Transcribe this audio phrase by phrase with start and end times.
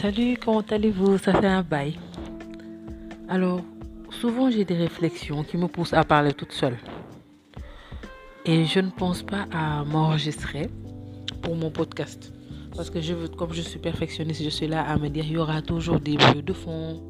[0.00, 1.18] Salut, comment allez-vous?
[1.18, 1.98] Ça fait un bail.
[3.28, 3.62] Alors,
[4.10, 6.76] souvent j'ai des réflexions qui me poussent à parler toute seule.
[8.44, 10.70] Et je ne pense pas à m'enregistrer
[11.42, 12.32] pour mon podcast.
[12.76, 15.32] Parce que je veux, comme je suis perfectionniste, je suis là à me dire il
[15.32, 17.02] y aura toujours des bruits de fond.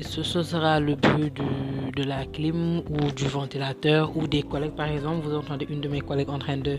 [0.00, 4.76] ce, sera le bruit de, de la clim ou du ventilateur ou des collègues.
[4.76, 6.78] Par exemple, vous entendez une de mes collègues en train de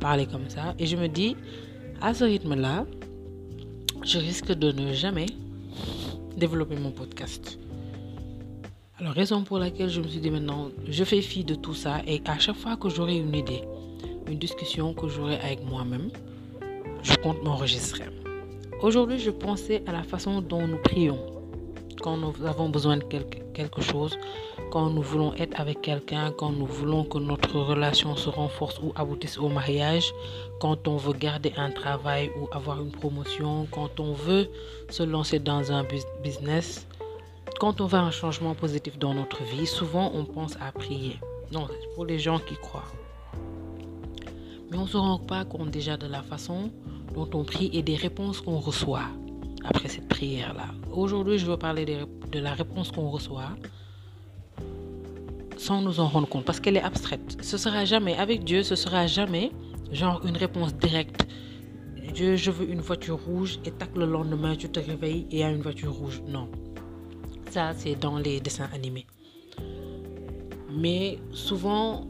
[0.00, 0.74] parler comme ça.
[0.80, 1.36] Et je me dis,
[2.02, 2.84] à ce rythme-là,
[4.04, 5.26] je risque de ne jamais
[6.36, 7.58] développer mon podcast.
[8.98, 12.02] Alors, raison pour laquelle je me suis dit maintenant, je fais fi de tout ça
[12.06, 13.62] et à chaque fois que j'aurai une idée,
[14.28, 16.10] une discussion que j'aurai avec moi-même,
[17.02, 18.04] je compte m'enregistrer.
[18.82, 21.18] Aujourd'hui, je pensais à la façon dont nous prions
[22.02, 24.18] quand nous avons besoin de quelque, chose,
[24.74, 28.92] quand nous voulons être avec quelqu'un, quand nous voulons que notre relation se renforce ou
[28.96, 30.12] aboutisse au mariage,
[30.58, 34.48] quand on veut garder un travail ou avoir une promotion, quand on veut
[34.90, 35.86] se lancer dans un
[36.24, 36.88] business,
[37.60, 41.20] quand on veut un changement positif dans notre vie, souvent on pense à prier.
[41.52, 42.90] Non, c'est pour les gens qui croient.
[44.72, 46.72] Mais on ne se rend pas compte déjà de la façon
[47.14, 49.06] dont on prie et des réponses qu'on reçoit
[49.64, 50.66] après cette prière-là.
[50.90, 53.50] Aujourd'hui, je veux parler de, la réponse qu'on reçoit
[55.64, 57.38] sans nous en rendre compte parce qu'elle est abstraite.
[57.40, 59.50] Ce sera jamais, avec Dieu, ce sera jamais
[59.92, 61.26] genre une réponse directe.
[62.12, 65.38] Dieu, je veux une voiture rouge et tac, le lendemain, tu te réveilles et il
[65.38, 66.22] y a une voiture rouge.
[66.28, 66.50] Non.
[67.50, 69.06] Ça, c'est dans les dessins animés.
[70.70, 72.06] Mais souvent,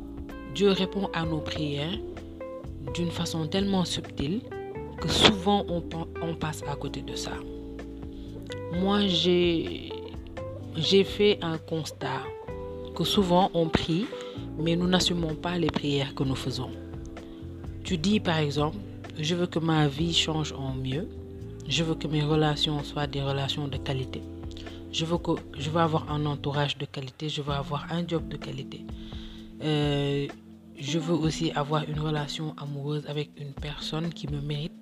[0.54, 1.98] Dieu répond à nos prières
[2.92, 4.40] d'une façon tellement subtile
[5.00, 5.82] que souvent on,
[6.22, 7.32] on passe à côté de ça.
[8.72, 12.22] Moi, j'ai fait un constat
[12.94, 14.06] que souvent on prie,
[14.58, 16.70] mais nous n'assumons pas les prières que nous faisons.
[17.82, 18.76] Tu dis par exemple,
[19.18, 21.08] je veux que ma vie change en mieux,
[21.68, 24.22] je veux que mes relations soient des relations de qualité,
[24.92, 28.28] je veux, que, je veux avoir un entourage de qualité, je veux avoir un job
[28.28, 28.84] de qualité.
[29.62, 30.26] Euh,
[30.78, 34.72] je veux aussi avoir une relation amoureuse avec une personne qui me mérite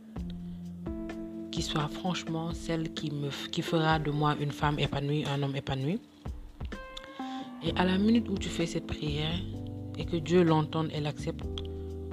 [1.53, 5.55] qui soit franchement celle qui, me, qui fera de moi une femme épanouie, un homme
[5.55, 6.01] épanoui.
[7.65, 9.39] Et à la minute où tu fais cette prière
[9.99, 11.45] et que Dieu l'entende et l'accepte,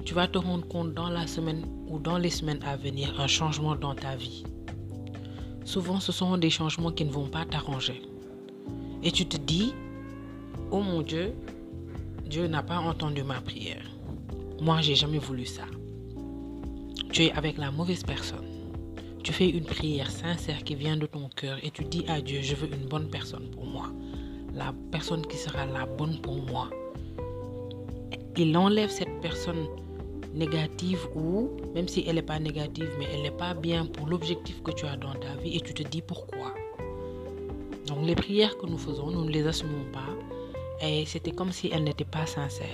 [0.04, 3.26] tu vas te rendre compte dans la semaine ou dans les semaines à venir un
[3.26, 4.44] changement dans ta vie.
[5.64, 8.02] Souvent, ce sont des changements qui ne vont pas t'arranger.
[9.02, 9.74] Et tu te dis,
[10.70, 11.32] oh mon Dieu,
[12.26, 13.84] Dieu n'a pas entendu ma prière.
[14.60, 15.64] Moi, j'ai jamais voulu ça.
[17.12, 18.50] Tu es avec la mauvaise personne
[19.22, 22.40] tu fais une prière sincère qui vient de ton cœur et tu dis à Dieu,
[22.42, 23.92] je veux une bonne personne pour moi.
[24.54, 26.70] La personne qui sera la bonne pour moi.
[28.36, 29.66] Il enlève cette personne
[30.34, 34.62] négative ou même si elle n'est pas négative, mais elle n'est pas bien pour l'objectif
[34.62, 36.54] que tu as dans ta vie et tu te dis pourquoi.
[37.86, 41.68] Donc les prières que nous faisons, nous ne les assumons pas et c'était comme si
[41.72, 42.66] elles n'étaient pas sincères.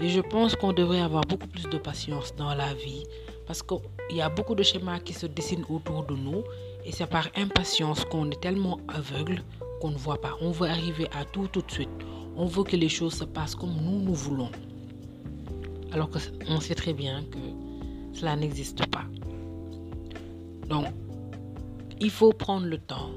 [0.00, 3.04] Et je pense qu'on devrait avoir beaucoup plus de patience dans la vie
[3.46, 6.42] parce qu'il y a beaucoup de schémas qui se dessinent autour de nous
[6.84, 9.42] et c'est par impatience qu'on est tellement aveugle
[9.80, 10.36] qu'on ne voit pas.
[10.40, 11.88] On veut arriver à tout tout de suite.
[12.36, 14.50] On veut que les choses se passent comme nous nous voulons.
[15.92, 17.38] Alors qu'on sait très bien que
[18.12, 19.04] cela n'existe pas.
[20.68, 20.86] Donc,
[22.00, 23.10] il faut prendre le temps.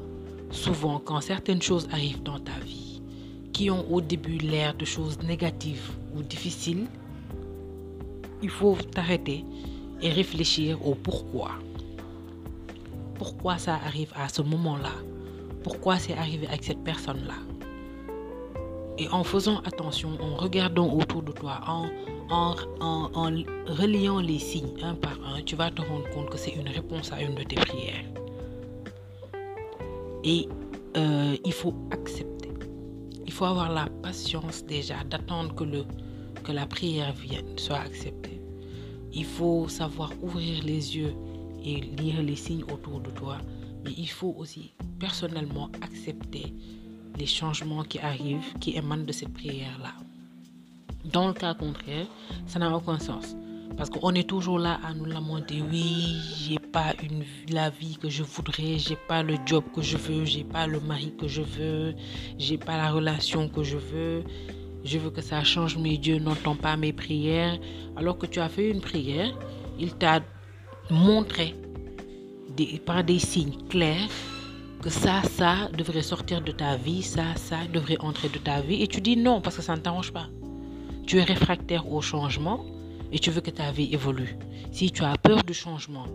[0.50, 3.02] Souvent, quand certaines choses arrivent dans ta vie,
[3.54, 6.88] qui ont au début l'air de choses négatives ou difficiles,
[8.42, 9.46] il faut t'arrêter
[10.02, 11.52] et réfléchir au pourquoi.
[13.16, 14.94] Pourquoi ça arrive à ce moment-là?
[15.64, 17.36] Pourquoi c'est arrivé avec cette personne-là
[18.98, 21.88] Et en faisant attention, en regardant autour de toi, en,
[22.30, 23.32] en, en,
[23.68, 27.12] reliant les signes un par un, tu vas te rendre compte que c'est une réponse
[27.12, 28.06] à une de tes prières.
[30.24, 30.48] Et
[30.98, 32.42] euh, il faut accepter
[33.32, 35.64] il faut avoir la patience déjà d'attendre que,
[36.44, 38.42] que la prière vienne, soit acceptée.
[39.14, 41.14] Il faut savoir ouvrir les yeux
[41.64, 43.38] et lire les signes autour de toi.
[43.84, 46.54] Mais il faut aussi personnellement accepter
[47.18, 49.94] les changements qui arrivent, qui émanent de cette prière-là.
[51.06, 52.06] Dans le cas contraire,
[52.46, 53.36] ça n'a aucun sens.
[53.78, 55.62] Parce qu'on est toujours là à nous lamenter.
[55.62, 59.98] Oui, j'ai pas une, la vie que je voudrais, j'ai pas le job que je
[59.98, 61.96] veux, j'ai pas le mari que je veux,
[62.38, 64.24] j'ai pas la relation que je veux.
[64.84, 67.60] Je veux que ça change, mais Dieu n'entend pas mes prières.
[67.96, 69.32] Alors que tu as fait une prière,
[69.80, 70.22] il t'a
[70.90, 71.56] montré
[72.86, 74.10] par des signes clairs
[74.82, 78.82] que ça, ça devrait sortir de ta vie, ça, ça devrait entrer de ta vie.
[78.82, 80.28] Et tu dis non parce que ça ne t'arrange pas.
[81.06, 82.66] Tu es réfractaire au changement
[83.12, 84.38] et tu veux que ta vie évolue.
[84.72, 86.06] Si tu as peur du changement,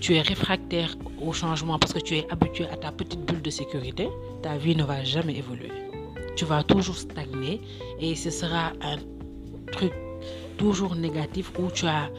[0.00, 3.50] tu es réfractaire au changement parce que tu es habitué à ta petite bulle de
[3.50, 4.08] sécurité,
[4.42, 5.70] ta vie ne va jamais évoluer.
[6.36, 7.60] Tu vas toujours stagner
[8.00, 8.98] et ce sera un
[9.70, 9.92] truc
[10.58, 12.10] toujours négatif où tu as,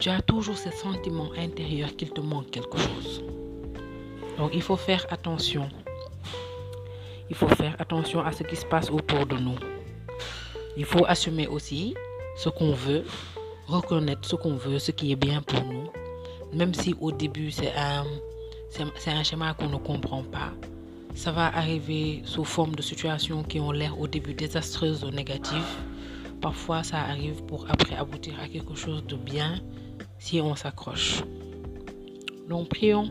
[0.00, 3.22] tu as toujours ce sentiment intérieur qu'il te manque quelque chose.
[4.38, 5.68] Donc il faut faire attention.
[7.28, 9.58] Il faut faire attention à ce qui se passe autour de nous.
[10.78, 11.94] Il faut assumer aussi
[12.38, 13.04] ce qu'on veut,
[13.66, 15.90] reconnaître ce qu'on veut, ce qui est bien pour nous,
[16.54, 18.06] même si au début c'est un,
[18.70, 20.50] c'est un schéma qu'on ne comprend pas.
[21.14, 25.76] Ça va arriver sous forme de situations qui ont l'air au début désastreuses ou négatives.
[26.40, 29.60] Parfois ça arrive pour après aboutir à quelque chose de bien
[30.20, 31.24] si on s'accroche.
[32.48, 33.10] Donc prions.